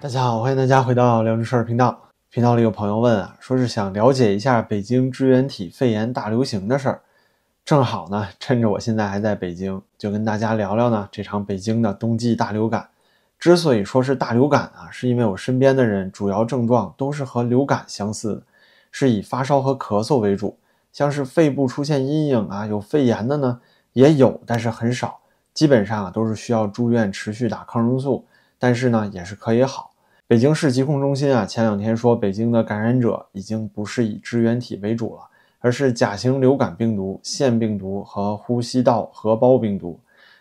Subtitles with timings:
[0.00, 1.98] 大家好，欢迎大家回到聊正事儿频道。
[2.30, 7.00] 频道里有朋友问啊，说是想了解一下北京支原体肺炎大流行的事儿。
[7.64, 12.88] 正好呢，趁着我现在还在北京，就跟大家聊聊呢这场北京的冬季大流感。
[13.40, 18.42] 之所以说是大流感啊，是因为我身边的人主要症状都是和流感相似的，
[18.92, 20.56] 是以发烧和咳嗽为主。
[20.92, 23.60] 像是肺部出现阴影啊，有肺炎的呢
[23.94, 25.18] 也有，但是很少，
[25.52, 28.24] 基本上啊都是需要住院持续打抗生素，
[28.58, 29.92] 但是呢也是可以好。
[30.26, 35.22] 北京市疾控中心啊前两天说，北京的感染者已经不是以支原体为主了，
[35.60, 39.98] 而是甲型流感病毒、腺病毒和呼吸道合胞病毒。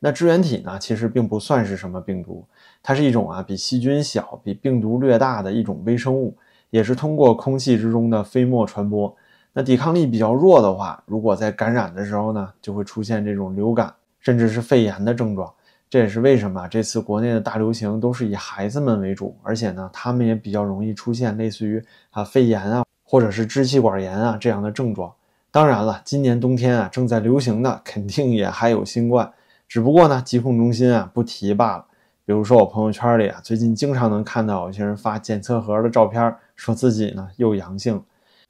[0.00, 2.44] 那支原体呢，其实并不算是什么病毒，
[2.82, 6.36] 它是一种啊比细菌小、比病毒略大的一种微生物，
[6.70, 9.14] 也是通过空气之中的飞沫传播。
[9.52, 15.52] 那抵抗力比较弱的话，如果在感染的时候呢，就会出现这种流感甚至是肺炎的症状。
[15.90, 25.12] 这也是为什么这次国内的大流行都是以孩子们为主，而且呢，他们也比较容易出现类似于啊肺炎啊，或者是支气管炎啊这样的症状。
[25.50, 29.32] 当然了，今年冬天啊正在流行的肯定也还有新冠，
[29.66, 31.86] 只不过呢，疾控中心啊不提罢了。
[32.26, 38.02] 比如说我朋友圈里啊，最近经常能看到有些人发检测盒的照片，说自己呢又阳性。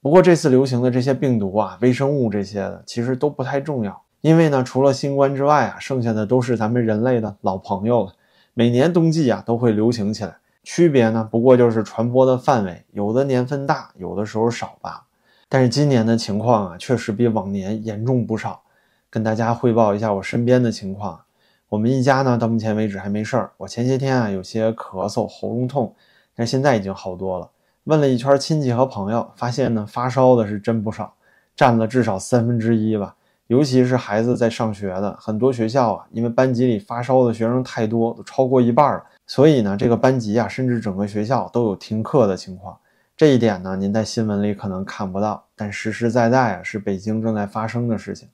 [0.00, 8.14] 不过这次流行的这些病毒啊、微生物这些的，其实都不太重要，因为呢，除了新冠之外啊，剩下的都是咱们人类的老朋友了。
[8.54, 15.04] 每年冬季啊都会流行起来，区别呢不过就是传播的范围，有的年份大，有的时候少吧。
[15.46, 18.62] 但是今年的情况啊，确实比往年严重不少。
[19.10, 21.20] 跟大家汇报一下我身边的情况，
[21.68, 23.50] 我们一家呢到目前为止还没事儿。
[23.58, 25.94] 我前些天啊有些咳嗽、喉咙痛，
[26.34, 27.50] 但现在已经好多了。
[27.84, 31.12] 问了一圈亲戚和朋友，发现呢发烧的是真不少，
[31.54, 33.14] 占了至少三分之一吧。
[33.48, 42.76] 尤其是孩子在上学的，很多学校啊，因为班级里发烧的学生太多，都超过一半了，所以呢，这个班级啊，甚至整个学校都有停课的情况。
[43.16, 48.28] 这一点呢，您在新闻里可能看不到，但实实在在啊，是北京正在发生的事情。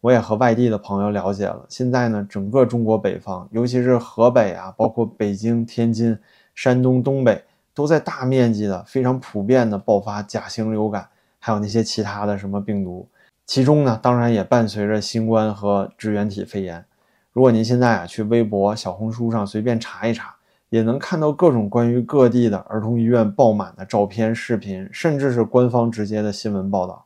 [0.00, 6.18] 我也和外地的朋友了解了，现在呢，整个中国北方，尤其是河北啊，包括北京、天津、
[6.54, 7.42] 山东、东北。
[7.76, 11.08] 都在大面积的、非常普遍的爆发甲型流感，
[11.40, 13.08] 还有那些其他的什么病毒，
[13.46, 16.84] 其中呢，当然也伴随着新冠和支原体肺炎。
[17.32, 20.34] 如果您现在啊去微博、小红书上随便查一查，
[20.70, 27.04] 也能看到各种关于各地的儿童医院爆满的照片、视频，甚至是官方直接的新闻报道。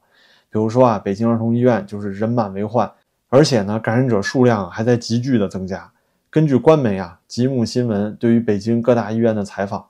[0.51, 2.91] 比如说啊，北京儿童医院就是人满为患，
[3.29, 5.91] 而且呢，感染者数量还在急剧的增加。
[6.31, 9.85] 根据官媒啊吉木新闻对于北京各大医院的采访。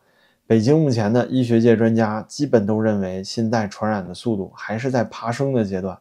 [0.47, 5.98] 北京目前的医学界专家基本都认为，现在传染的速度还是在爬升的阶段，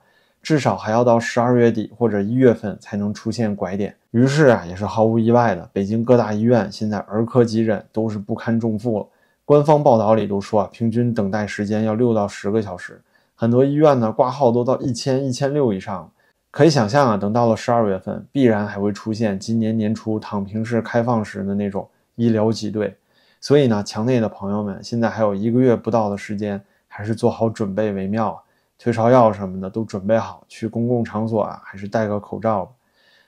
[0.47, 3.93] 至少还要到十二月底或者一月份才能出现拐点。
[4.11, 9.05] 于是啊，也是毫无意外的，北京各大医院现在儿科急诊都是不堪重负了。
[9.43, 13.01] 官方报道里都说啊，平均等待时间要六到十个小时，
[13.35, 16.09] 很多医院呢挂号都到一千、一千六以上。
[16.49, 21.85] 可以想象啊，等到了十二月份，必然还会出现今年年初躺平式开放时的那种
[22.15, 22.95] 医疗挤兑。
[23.41, 28.39] 所以呢，墙内的朋友们，现在还有一个月不到的时间，还是做好准备为妙啊！
[28.77, 32.71] 退烧药什么的都准备好，去公共场所啊，还是戴个口罩吧。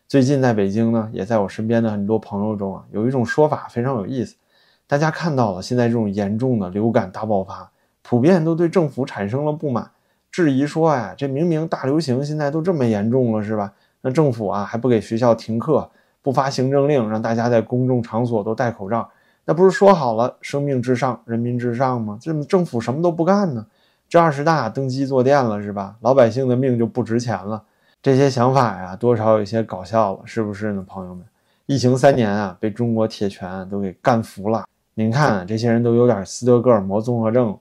[0.07, 4.35] 最近在北京呢，也在我身边的很多朋友中啊，有一种说法非常有意思。
[4.87, 7.69] 大家看到了现在这种严重的流感大爆发，
[8.01, 9.91] 普遍都对政府产生了不满，
[10.31, 13.73] 质疑说呀，这明明大流行，现在都这么严重了，是吧？
[14.01, 15.89] 那政府啊，还不给学校停课，
[16.21, 19.09] 不发行政令，让大家在公众场所都戴口罩。
[19.45, 22.17] 那不是说好了生命至上，人民至上吗？
[22.21, 23.65] 这政府什么都不干呢？
[24.09, 25.95] 这二十大登基坐垫了是吧？
[26.01, 27.61] 老百姓的命就不值钱了？
[28.01, 31.23] 这些想法呀，多少有些搞笑了，是不是呢，朋友们？
[31.67, 34.65] 疫情三年啊，被中国铁拳都给干服了。
[34.95, 37.55] 您看，这些人都有点斯德哥尔摩综合症。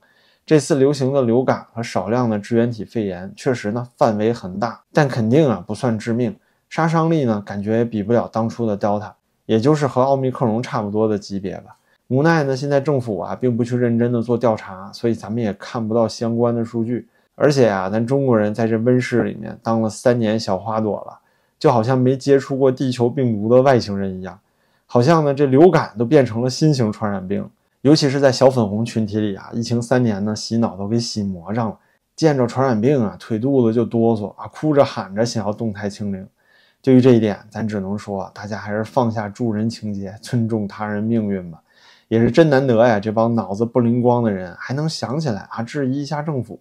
[0.47, 6.35] 这次流行的流感和少量的支原体肺炎，确实呢范围很大，但肯定啊不算致命，
[6.71, 9.13] 杀伤力呢感觉也比不了当初的 Delta，
[9.45, 11.77] 也就是和奥密克戎差不多的级别吧。
[12.09, 17.07] 无奈呢，现在政府啊并不去认真的做调查，所以咱们也看不到相关的数据。
[17.35, 21.19] 而且啊，咱中国人在这温室里面当了三年小花朵了，
[21.59, 24.39] 就好像没接触过地球病毒的外星人一样，
[24.87, 27.49] 好像呢这流感都变成了新型传染病。
[27.83, 31.79] 尤其是在小粉红群体里啊，疫情三年呢，洗脑都给洗魔上了，
[32.17, 36.27] 见着传染病啊，腿肚子就哆嗦啊，哭着喊着想要动态清零。
[36.81, 41.63] 对于这一点，咱只能说，大家还是放下助人情节，尊重他人命运吧。
[42.09, 42.99] 也是真难得呀！
[42.99, 46.59] 这帮脑子不灵光的人还能想起来啊，质疑一下政府。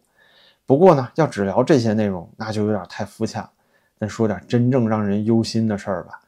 [0.65, 3.49] 不过呢，要只聊这些内容，那就有点太肤浅了。
[3.99, 6.19] 咱说点真正让人忧心的事儿吧。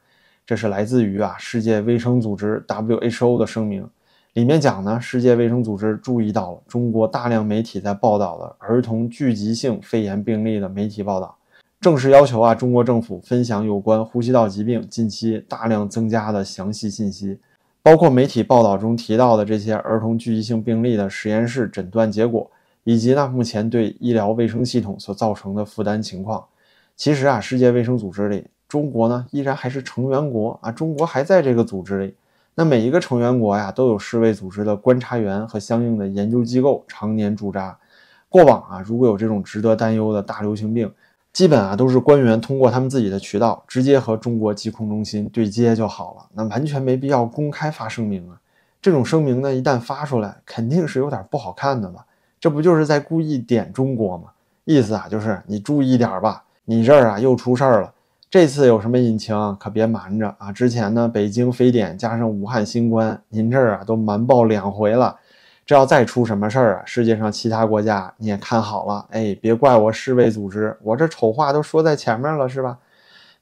[0.45, 3.88] 这是来自于啊世界卫生组织 WHO 的声明，
[4.33, 11.38] 里面讲呢，世界卫生组织注意到了中国大量媒体在报道的儿童聚集性肺炎病例的媒体报道，
[11.81, 17.39] 正式要求啊中国政府分享有关呼吸道疾病近期大量增加的详细信息，
[17.89, 22.47] 包括媒体报道中提到的这些儿童聚集性病例的实验室诊断结果，
[22.83, 26.45] 以及呢目前对医疗卫生系统所造成的负担情况。
[26.95, 32.13] 其实啊，世界卫生组织里，中国呢依然还是成员国啊，中国还在这个组织里。
[32.53, 37.75] 那每一个成员国呀，都有世卫组织的观察员和相应的研究机构常年驻扎。
[38.30, 40.94] 过往啊，如果有这种值得担忧的大流行病，
[41.31, 48.40] 基本啊都是官员通过他们自己的渠道直接和中国疾控中心对接就好了，那完全没必要公开发声明啊。
[48.81, 52.06] 这种声明呢，一旦发出来，肯定是有点不好看的吧？
[52.40, 54.30] 这不就是在故意点中国吗？
[54.66, 57.94] 意思啊，就是你注意点吧，你这儿啊又出事儿了。
[58.30, 60.52] 这次有什么隐情，可别瞒着啊！
[60.52, 65.18] 之前呢，北京非典加上武汉新冠，您这儿啊都瞒报两回了。
[65.69, 72.80] 这要再出什么事儿啊，世界上其他国家你也看好了，哎，别怪我世卫组织，我这丑话都说在前面了，是吧？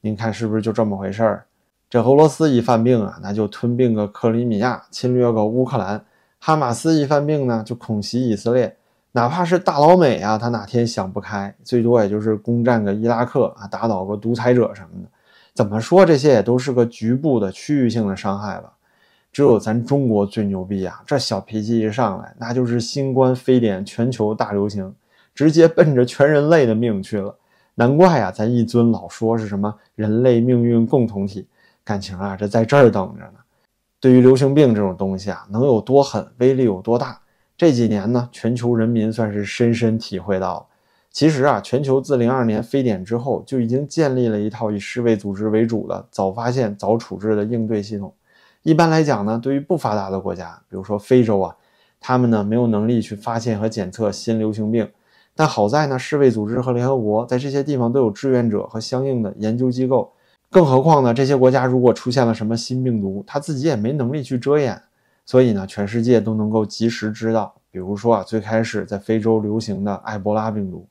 [0.02, 1.46] 您看是不是就这么回事儿？
[1.90, 6.02] 这俄罗斯一犯病啊，那就吞并个克里米亚，侵略个乌克兰；
[6.38, 8.76] 哈马斯一犯病呢，就恐袭以色列。
[9.14, 15.10] 哪怕是大老美啊，他哪天想不开，最多也就是攻占个伊拉克啊，打倒个独裁者什么的。
[15.54, 18.74] 怎么说，这些也都是个局部的区域性的伤害吧。
[19.38, 21.00] 只有咱中国最牛逼啊！
[21.06, 24.92] 这小脾气一上来，那就是新冠非典全球大流行，
[25.36, 27.36] 直接奔着全人类的命去了。
[27.76, 31.46] 难怪呀，咱一尊老说是什么人类命运共同体，
[31.84, 33.34] 感情啊，这在这儿等着呢。
[34.00, 37.22] 对于流行病这种东西啊，能有多狠，威力有多大？
[37.56, 40.66] 这几年呢，全球人民算是深深体会到了。
[41.12, 48.12] 其实啊，全球自零二年非典之后，就已经建立了一套以世卫组织为主的早发现、早处置的应对系统。
[48.64, 51.56] 一般来讲呢，对于不发达的国家，比如说非洲啊，
[52.00, 54.90] 他们呢没有能力去发现和检测新流行病。
[55.36, 60.12] 但好在呢，世卫组织和联合国在这些地方都有志愿者和相应的研究机构。
[60.50, 64.82] 更何况呢，这些国家如果出现了什么新病毒，他自己也没能力去遮掩。
[65.26, 67.54] 所以呢，全世界都能够及时知道。
[67.70, 70.88] 比如说啊，最开始在非洲流行的埃博拉病毒，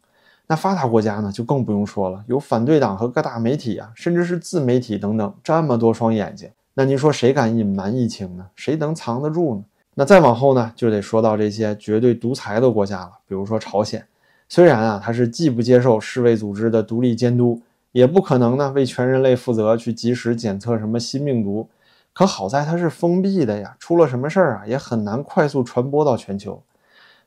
[0.46, 6.48] 那发达国家呢就更不用说了，有反对党和各大媒体啊，甚至是自媒体等等这么多双眼睛。
[6.78, 8.46] 那您说谁敢隐瞒疫情呢？
[8.54, 9.64] 谁能藏得住呢？
[9.94, 13.12] 那再往后呢，就得说到这些绝对独裁的国家了。
[13.26, 14.06] 比如说朝鲜，
[14.46, 17.62] 虽然啊，它是既不接受世卫组织的独立监督，
[17.92, 21.66] 也不可能呢为全人类负责去及时检测什么新病毒。
[22.12, 26.62] 可好在它是封闭的呀，出了什么事儿啊，也很难快速传播到全球。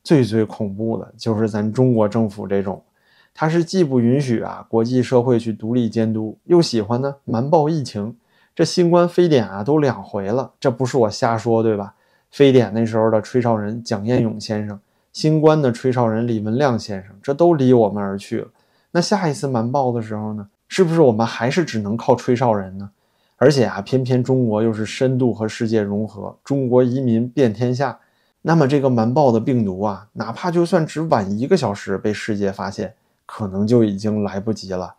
[0.03, 2.83] 最最恐怖的就是咱中国政府这种，
[3.33, 8.15] 它是既不允许啊国际社会去独立监督，又喜欢呢瞒报疫情。
[8.59, 11.93] 这新冠非典啊都两回了，这不是我瞎说对吧？
[12.29, 14.77] 非典那时候的吹哨人蒋彦勇先生，
[15.13, 18.47] 新冠的吹哨人李文亮先生，这都离我们而去了。
[18.91, 22.89] 那下一次瞒报的时候呢，是不是我们还是只能靠吹哨人呢？
[23.37, 27.97] 而且啊，偏偏中国又是深度和世界融合，中国移民遍天下，
[28.41, 32.95] 那么这个瞒报的病毒啊，哪怕就算只晚一个小时被世界发现，
[33.25, 34.95] 可能就已经来不及了。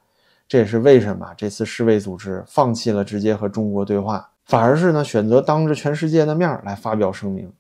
[0.51, 7.53] 这也是为什么这次世卫组织放弃了直接和中国对话，反而是呢选择当着全世界的面来发表声明。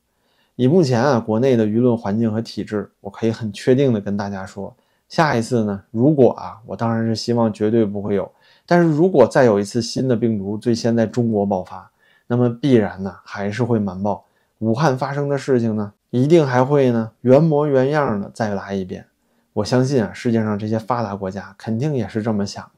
[0.56, 4.74] 以目前啊国内的舆论环境和体制，我可以很确定的跟大家说，
[5.08, 8.28] 下一次呢，如果啊，我当然是希望绝对不会有。
[8.66, 11.88] 但是如果再有一次新的病毒最先在中国爆发，
[12.26, 14.24] 那么必然呢还是会瞒报。
[14.58, 19.06] 武汉发生的事情呢，一定还会呢原模原样的再来一遍。
[19.52, 22.68] 我相信啊，世界上这些发达国家肯定也是这么想。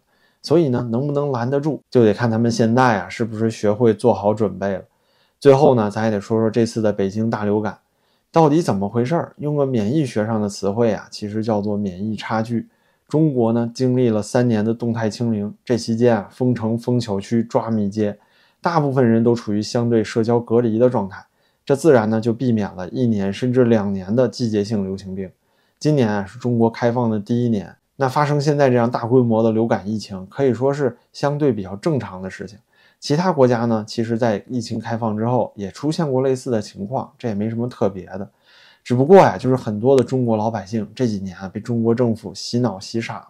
[0.42, 4.82] 所以呢，能不能拦得住，就得看他们现在啊是不是学会做好准备了。
[5.38, 7.78] 最后呢，咱也得说说这次的北京大流感
[8.30, 9.34] 到底怎么回事儿。
[9.38, 12.68] 用个免疫学上的词汇啊，其实叫做免疫差距。
[13.08, 18.18] 中国呢，经历了三年的动态清零，这期间啊，封城、封小区、抓密接，
[18.60, 21.22] 大部分人都处于相对社交隔离的状态，
[21.64, 25.30] 这自然呢就避免了一年甚至两年的季节性流行病。
[25.78, 32.58] 今年啊，是中国开放的第一年，那发生现在这样大规模的流感疫情，可以说是相对比较正常的事情。
[32.98, 38.28] 其他国家呢，其实在疫情开放之后，也出现过类似的情况，这也没什么特别的。
[38.82, 43.28] 只不过呀，就是很多的中国老百姓这几年啊，被中国政府洗脑洗傻了，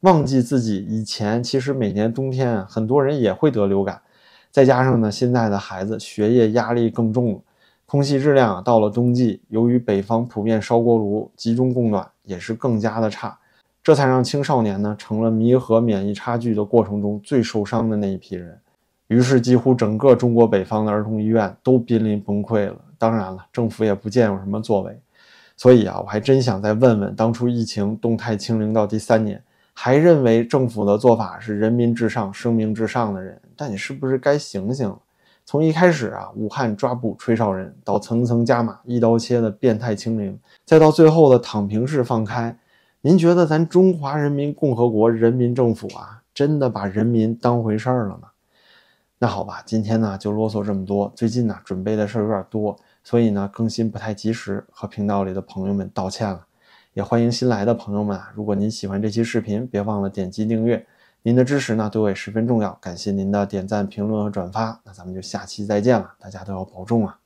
[0.00, 4.02] 忘记自己以前其实每年冬天啊，很多人也会得流感。
[4.50, 7.40] 再加上呢，现在的孩子学业压力更重了，
[7.86, 13.38] 空气质量到了冬季，由于北方普遍烧锅炉集中供暖，也是更加的差，
[13.90, 18.56] 这才让青少年呢成了弥合免疫差距的过程中最受伤的那一批人。
[19.08, 22.76] 于是，几乎整个中国北方的儿童医院都濒临崩溃了。
[22.96, 24.96] 当然了，政府也不见有什么作为。
[25.56, 29.42] 所以啊，我还真想再问问，当初疫情动态清零到第三年，
[29.74, 34.96] 还认为政府的做法是人民至上、生命至上的人，但你是不是该醒醒了？
[35.44, 42.56] 从一开始啊，武汉抓捕吹哨人，到层层加码、一刀切的变态清零，再到最后的躺平式放开，
[43.02, 48.28] 您觉得咱中华人民共和国人民政府啊，真的把人民当回事儿了吗？
[49.18, 51.10] 那好吧，今天呢就啰嗦这么多。
[51.16, 52.76] 最近呢准备的事儿有点多。
[53.02, 56.44] 所以呢，更新不太及时，和频道里的朋友们道歉了。
[56.92, 60.86] 也欢迎新来的朋友们啊，如果您喜欢这期视频，别忘了点击订阅。
[61.22, 62.76] 您的支持呢，对我也十分重要。
[62.82, 64.78] 感谢您的点赞、评论和转发。
[64.84, 67.19] 那咱们就下期再见了，大家都要保重啊。